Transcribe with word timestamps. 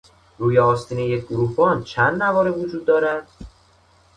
روی 0.37 0.59
آستین 0.59 0.99
یک 0.99 1.25
گروهبان 1.27 1.83
چند 1.83 2.23
نواره 2.23 2.51
وجود 2.51 2.85
دارد؟ 2.85 3.27